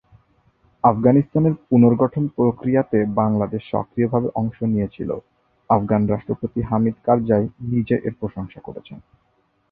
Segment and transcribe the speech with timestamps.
[0.83, 5.09] আফগানিস্তানের পুনর্গঠন প্রক্রিয়াতে বাংলাদেশ সক্রিয়ভাবে অংশ নিয়েছিল,
[5.69, 8.97] আফগান রাষ্ট্রপতি হামিদ কারজাই নিজে এর প্রশংসা করেছেন।